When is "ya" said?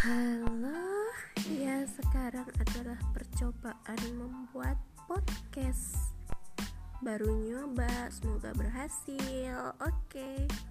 1.60-1.84